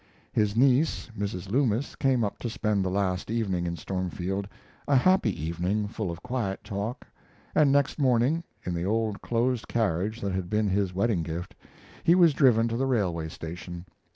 His 0.33 0.55
niece, 0.55 1.11
Mrs. 1.15 1.51
Loomis, 1.51 1.93
came 1.95 2.23
up 2.23 2.39
to 2.39 2.49
spend 2.49 2.83
the 2.83 2.89
last 2.89 3.29
evening 3.29 3.67
in 3.67 3.77
Stormfield, 3.77 4.47
a 4.87 4.95
happy 4.95 5.31
evening 5.43 5.87
full 5.87 6.09
of 6.09 6.23
quiet 6.23 6.63
talk, 6.63 7.05
and 7.53 7.71
next 7.71 7.99
morning, 7.99 8.43
in 8.63 8.73
the 8.73 8.83
old 8.83 9.21
closed 9.21 9.67
carriage 9.67 10.19
that 10.21 10.31
had 10.33 10.49
been 10.49 10.67
his 10.69 10.91
wedding 10.91 11.21
gift, 11.21 11.53
he 12.03 12.15
was 12.15 12.33
driven 12.33 12.67
to 12.69 12.77
the 12.77 12.87
railway 12.87 13.29
station. 13.29 13.85